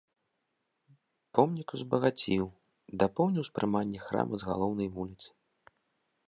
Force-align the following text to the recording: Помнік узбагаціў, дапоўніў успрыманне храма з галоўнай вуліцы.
Помнік 1.39 1.67
узбагаціў, 1.77 2.45
дапоўніў 3.05 3.45
успрыманне 3.47 3.99
храма 4.07 4.35
з 4.41 4.49
галоўнай 4.53 4.87
вуліцы. 4.99 5.29